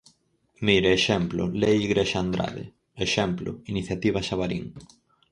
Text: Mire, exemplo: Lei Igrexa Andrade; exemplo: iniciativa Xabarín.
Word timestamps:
Mire, 0.65 0.89
exemplo: 0.99 1.41
Lei 1.61 1.77
Igrexa 1.87 2.17
Andrade; 2.25 2.65
exemplo: 3.05 3.49
iniciativa 3.71 4.19
Xabarín. 4.27 4.65